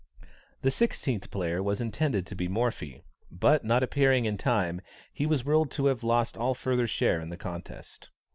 [0.63, 4.81] The sixteenth player was intended to be Morphy, but not appearing in time,
[5.13, 8.09] he was ruled to have lost all further share in the contest.